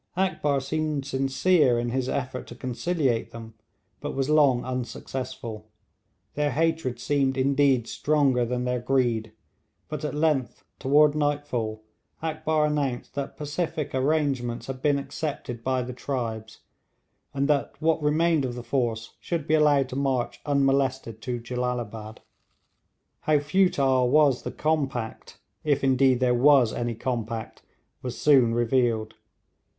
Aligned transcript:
Akbar 0.17 0.59
seemed 0.61 1.05
sincere 1.05 1.77
in 1.77 1.89
his 1.91 2.09
effort 2.09 2.47
to 2.47 2.55
conciliate 2.55 3.29
them, 3.29 3.53
but 3.99 4.15
was 4.15 4.31
long 4.31 4.65
unsuccessful. 4.65 5.69
Their 6.33 6.49
hatred 6.49 6.99
seemed 6.99 7.37
indeed 7.37 7.87
stronger 7.87 8.43
than 8.43 8.63
their 8.65 8.79
greed; 8.79 9.31
but 9.89 10.03
at 10.03 10.15
length 10.15 10.65
toward 10.79 11.13
nightfall 11.13 11.83
Akbar 12.19 12.65
announced 12.65 13.13
that 13.13 13.37
pacific 13.37 13.93
arrangements 13.93 14.65
had 14.65 14.81
been 14.81 14.97
accepted 14.97 15.63
by 15.63 15.83
the 15.83 15.93
tribes, 15.93 16.61
and 17.31 17.47
that 17.47 17.79
what 17.79 18.01
remained 18.01 18.43
of 18.43 18.55
the 18.55 18.63
force 18.63 19.13
should 19.19 19.45
be 19.45 19.53
allowed 19.53 19.87
to 19.89 19.95
march 19.95 20.41
unmolested 20.47 21.21
to 21.21 21.39
Jellalabad. 21.39 22.21
How 23.19 23.37
futile 23.37 24.09
was 24.09 24.41
the 24.41 24.51
compact, 24.51 25.37
if 25.63 25.83
indeed 25.83 26.19
there 26.19 26.33
was 26.33 26.73
any 26.73 26.95
compact, 26.95 27.61
was 28.01 28.19
soon 28.19 28.55
revealed. 28.55 29.13